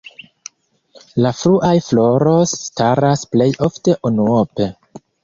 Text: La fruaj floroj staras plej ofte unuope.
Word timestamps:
La 1.25 1.31
fruaj 1.41 1.73
floroj 1.87 2.37
staras 2.53 3.27
plej 3.35 3.49
ofte 3.69 3.95
unuope. 4.13 4.69